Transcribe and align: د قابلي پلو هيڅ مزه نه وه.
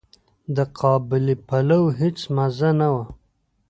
د 0.55 0.57
قابلي 0.79 1.35
پلو 1.47 1.81
هيڅ 1.99 2.17
مزه 2.35 2.69
نه 2.79 2.87
وه. 2.93 3.05